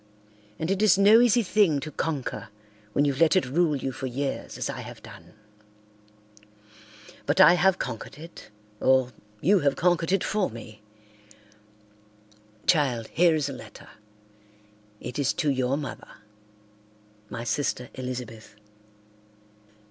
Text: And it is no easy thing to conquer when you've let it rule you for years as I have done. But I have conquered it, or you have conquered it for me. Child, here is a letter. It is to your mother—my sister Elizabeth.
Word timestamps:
And 0.57 0.71
it 0.71 0.81
is 0.81 0.97
no 0.97 1.19
easy 1.21 1.43
thing 1.43 1.79
to 1.81 1.91
conquer 1.91 2.49
when 2.93 3.05
you've 3.05 3.21
let 3.21 3.35
it 3.35 3.45
rule 3.45 3.75
you 3.75 3.91
for 3.91 4.07
years 4.07 4.57
as 4.57 4.67
I 4.67 4.81
have 4.81 5.03
done. 5.03 5.35
But 7.27 7.39
I 7.39 7.53
have 7.53 7.77
conquered 7.77 8.17
it, 8.17 8.49
or 8.79 9.11
you 9.41 9.59
have 9.59 9.75
conquered 9.75 10.11
it 10.11 10.23
for 10.23 10.49
me. 10.49 10.81
Child, 12.65 13.09
here 13.09 13.35
is 13.35 13.47
a 13.47 13.53
letter. 13.53 13.89
It 14.99 15.19
is 15.19 15.33
to 15.33 15.51
your 15.51 15.77
mother—my 15.77 17.43
sister 17.43 17.89
Elizabeth. 17.93 18.55